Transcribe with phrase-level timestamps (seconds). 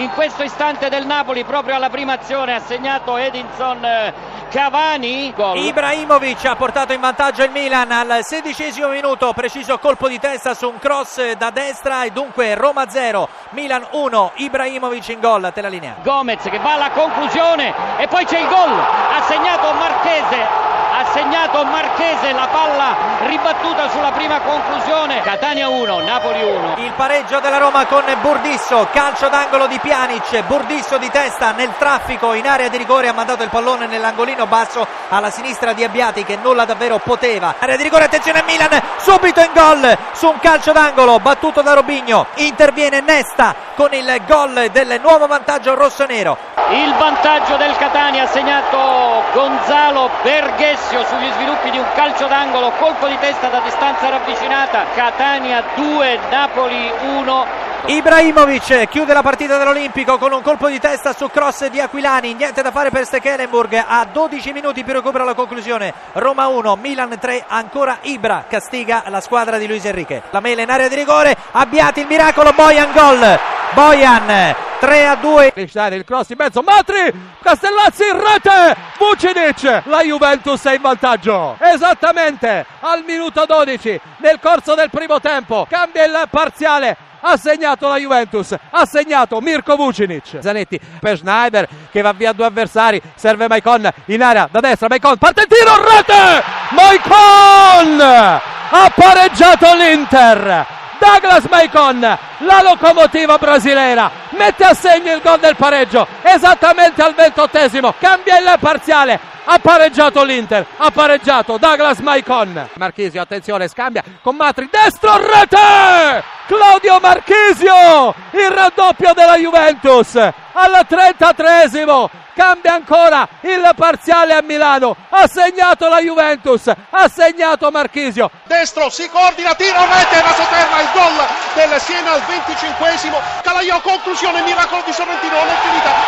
[0.00, 4.14] in questo istante del Napoli proprio alla prima azione ha segnato Edinson eh,
[4.48, 5.32] Cavani.
[5.34, 5.58] Gol.
[5.58, 10.68] Ibrahimovic ha portato in vantaggio il Milan al sedicesimo minuto, preciso colpo di testa su
[10.68, 15.68] un cross da destra e dunque Roma 0, Milan 1, Ibrahimovic in gol, te la
[15.68, 15.96] linea.
[16.02, 20.69] Gomez che va alla conclusione e poi c'è il gol, ha segnato Marchese
[21.00, 22.94] ha segnato Marchese la palla
[23.26, 25.22] ribattuta sulla prima conclusione.
[25.22, 30.42] Catania 1 Napoli 1 il pareggio della Roma con Burdisso calcio d'angolo di Pjanic.
[30.42, 34.86] Burdisso di testa nel traffico in area di rigore ha mandato il pallone nell'angolino basso
[35.08, 37.54] alla sinistra di Abbiati che nulla davvero poteva.
[37.58, 41.72] Area di rigore attenzione a Milan subito in gol su un calcio d'angolo battuto da
[41.72, 46.36] Robigno interviene Nesta con il gol del nuovo vantaggio rossonero
[46.72, 53.08] il vantaggio del Catania ha segnato Gonzalo Berghessio sugli sviluppi di un calcio d'angolo, colpo
[53.08, 57.46] di testa da distanza ravvicinata, Catania 2, Napoli 1.
[57.86, 62.62] Ibrahimovic chiude la partita dell'Olimpico con un colpo di testa su cross di Aquilani, niente
[62.62, 67.46] da fare per Stekelenburg, a 12 minuti più recupera la conclusione, Roma 1, Milan 3,
[67.48, 70.22] ancora Ibra castiga la squadra di Luis Enrique.
[70.30, 73.38] La mela in area di rigore, Abbiati il miracolo, Boyan gol,
[73.74, 80.64] Boyan 3 a 2 il cross in mezzo Matri Castellazzi in rete Vucinic la Juventus
[80.64, 87.08] è in vantaggio esattamente al minuto 12 nel corso del primo tempo cambia il parziale
[87.20, 90.38] ha segnato la Juventus, ha segnato Mirko Vucinic.
[90.40, 95.18] Zanetti per Schneider che va via due avversari, serve Maicon in area da destra, Maicon
[95.18, 96.42] parte il tiro, rete!
[96.70, 100.66] Maicon ha pareggiato l'Inter.
[100.98, 107.94] Douglas Maicon, la locomotiva brasilera, mette a segno il gol del pareggio esattamente al ventottesimo,
[107.98, 112.68] cambia il parziale, ha pareggiato l'Inter, ha pareggiato Douglas Maicon.
[112.74, 116.38] Marchisio, attenzione, scambia con Matri, destro, rete!
[116.46, 120.16] Claudio Marchisio, il raddoppio della Juventus.
[120.16, 124.96] Al 33esimo cambia ancora il parziale a Milano.
[125.10, 128.30] Ha segnato la Juventus ha segnato Marchisio.
[128.44, 134.42] Destro si coordina tiro rete la Soterra il gol del Siena al 25esimo Calaiò conclusione
[134.42, 135.48] miracolo di Sorrentino non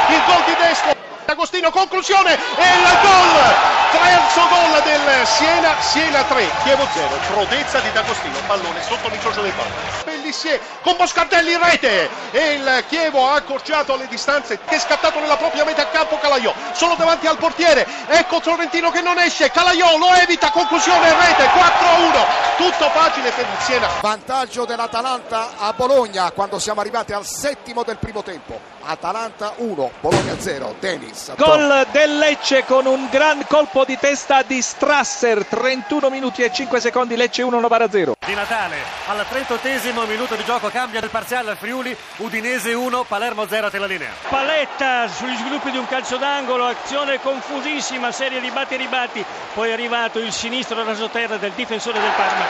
[0.07, 0.91] il gol di destro
[1.27, 7.93] Agostino conclusione e il gol terzo gol del Siena Siena 3 Chievo 0 prodezza di
[7.93, 9.71] D'Agostino pallone sotto l'incrocio del palo
[10.05, 15.21] Pellissier con Boscardelli in rete e il Chievo ha accorciato le distanze che è scattato
[15.21, 19.99] nella propria metà campo Calaiò solo davanti al portiere ecco Sorrentino che non esce Calaiò
[19.99, 23.89] lo evita conclusione in rete 4-1 tutto facile per il Siena.
[24.01, 28.61] Vantaggio dell'Atalanta a Bologna quando siamo arrivati al settimo del primo tempo.
[28.83, 31.33] Atalanta 1 Bologna 0 Denis.
[31.37, 36.81] Gol del Lecce con un gran colpo di testa di Strasser 31 minuti e 5
[36.81, 38.77] secondi Lecce 1 Novara 0 di Natale.
[39.07, 43.71] Al 38 minuto di gioco cambia il parziale al Friuli Udinese 1 Palermo 0 a
[43.71, 44.13] te la linea.
[44.29, 49.25] Paletta sugli sviluppi di un calcio d'angolo azione confusissima serie di batti e ribatti.
[49.55, 52.45] Poi è arrivato il sinistro rasoterra del difensore del Parma.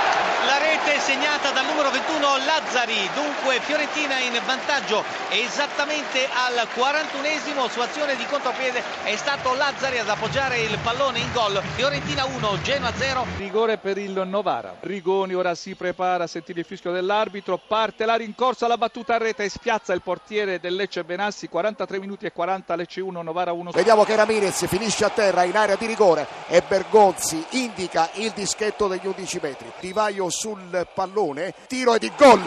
[0.45, 3.09] La rete segnata dal numero 21 Lazzari.
[3.15, 10.09] Dunque Fiorentina in vantaggio esattamente al 41esimo su azione di contropiede è stato Lazzari ad
[10.09, 11.63] appoggiare il pallone in gol.
[11.75, 14.75] Fiorentina 1 Genoa 0 rigore per il Novara.
[14.81, 19.19] Rigoni ora si prepara a sentire il fischio dell'arbitro parte la rincorsa la battuta a
[19.19, 23.53] rete e spiazza il portiere del Lecce Benassi 43 minuti e 40 Lecce 1 Novara
[23.53, 28.33] 1 vediamo che Ramirez finisce a terra in area di rigore e Bergonzi indica il
[28.33, 29.73] dischetto degli 11 metri.
[29.79, 32.43] Di Vaio sul pallone tiro e di gol.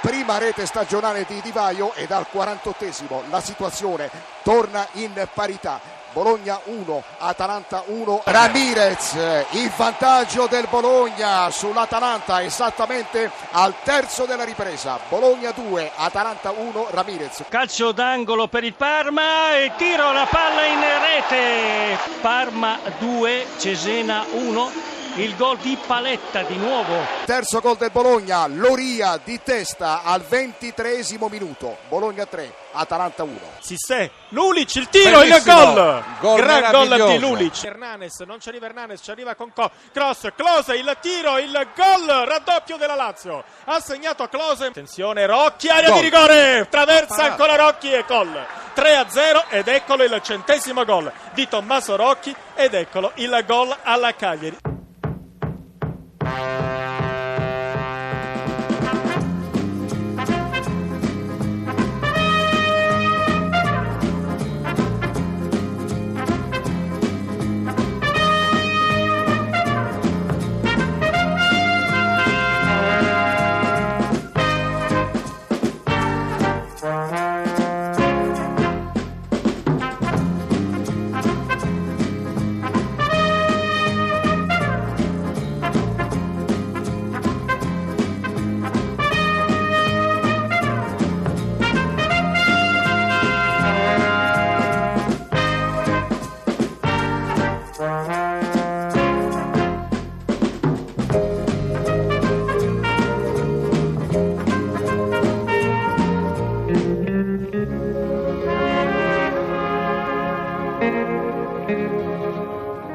[0.00, 4.10] Prima rete stagionale di Di Vaio e dal 48esimo la situazione
[4.42, 9.18] torna in parità Bologna 1, Atalanta 1, Ramirez,
[9.50, 17.44] il vantaggio del Bologna sull'Atalanta esattamente al terzo della ripresa, Bologna 2, Atalanta 1, Ramirez.
[17.50, 24.95] Calcio d'angolo per il Parma e tiro la palla in rete, Parma 2, Cesena 1
[25.16, 26.94] il gol di Paletta di nuovo.
[27.24, 31.78] Terzo gol del Bologna, Loria di testa al ventitreesimo minuto.
[31.88, 33.38] Bologna 3, Atalanta 1.
[33.60, 35.36] Sissè, Lulic, il tiro, Bellissimo.
[35.36, 36.04] il gol!
[36.20, 37.64] gol Gran gol di Lulic.
[37.64, 42.06] Hernanes, non ci arriva Hernanes, ci arriva con Co- Cross, Close, il tiro, il gol,
[42.26, 43.42] raddoppio della Lazio.
[43.64, 44.66] Ha segnato Close.
[44.66, 45.98] Attenzione, Rocchi, area gol.
[45.98, 48.46] di rigore, traversa ancora Rocchi e gol.
[48.74, 53.74] 3 a 0 ed eccolo il centesimo gol di Tommaso Rocchi ed eccolo il gol
[53.82, 54.65] alla Cagliari.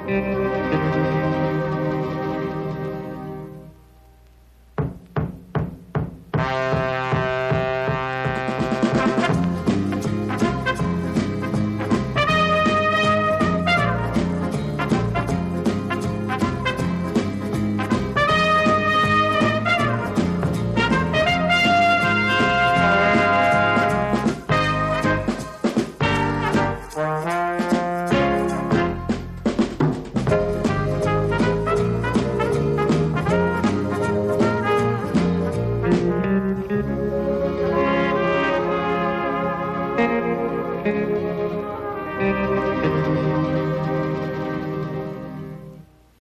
[0.07, 1.20] Müzik